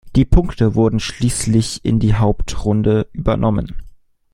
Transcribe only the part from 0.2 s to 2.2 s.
Punkte wurden schließlich in die